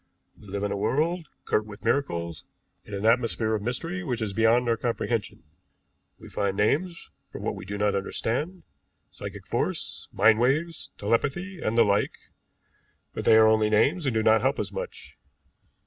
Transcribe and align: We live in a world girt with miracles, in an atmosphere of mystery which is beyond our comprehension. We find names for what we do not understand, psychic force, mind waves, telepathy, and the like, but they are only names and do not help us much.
We 0.35 0.47
live 0.47 0.63
in 0.63 0.71
a 0.71 0.75
world 0.77 1.27
girt 1.45 1.67
with 1.67 1.83
miracles, 1.85 2.43
in 2.83 2.95
an 2.95 3.05
atmosphere 3.05 3.53
of 3.53 3.61
mystery 3.61 4.03
which 4.03 4.19
is 4.19 4.33
beyond 4.33 4.67
our 4.67 4.75
comprehension. 4.75 5.43
We 6.17 6.27
find 6.27 6.57
names 6.57 7.11
for 7.31 7.39
what 7.39 7.53
we 7.53 7.65
do 7.65 7.77
not 7.77 7.93
understand, 7.93 8.63
psychic 9.11 9.45
force, 9.45 10.07
mind 10.11 10.39
waves, 10.39 10.89
telepathy, 10.97 11.61
and 11.61 11.77
the 11.77 11.83
like, 11.85 12.15
but 13.13 13.25
they 13.25 13.35
are 13.35 13.45
only 13.45 13.69
names 13.69 14.07
and 14.07 14.15
do 14.15 14.23
not 14.23 14.41
help 14.41 14.57
us 14.59 14.71
much. 14.71 15.17